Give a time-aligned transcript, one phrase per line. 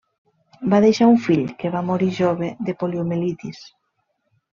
[0.73, 3.61] Va deixar un fill que va morir jove de poliomielitis.